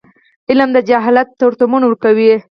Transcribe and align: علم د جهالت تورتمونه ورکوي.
علم 0.49 0.69
د 0.73 0.77
جهالت 0.89 1.27
تورتمونه 1.39 1.85
ورکوي. 1.87 2.31